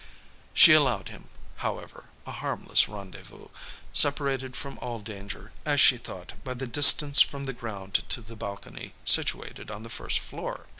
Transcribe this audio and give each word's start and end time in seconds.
She 0.55 0.73
allowed 0.73 1.09
him, 1.09 1.29
however, 1.57 2.05
a 2.25 2.31
harmless 2.31 2.89
rendezvous, 2.89 3.49
separated 3.93 4.55
from 4.55 4.79
all 4.79 4.97
danger, 4.99 5.51
as 5.63 5.79
she 5.79 5.95
thought, 5.97 6.43
by 6.43 6.55
the 6.55 6.65
distance 6.65 7.21
from 7.21 7.45
the 7.45 7.53
ground 7.53 7.93
to 8.09 8.21
the 8.21 8.35
balcony, 8.35 8.95
situated 9.05 9.69
on 9.69 9.83
the 9.83 9.89
first 9.93 10.17
floor. 10.19 10.65